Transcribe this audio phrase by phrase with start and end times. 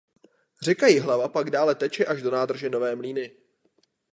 [0.61, 3.31] Řeka Jihlava pak dále teče až do nádrže Nové Mlýny.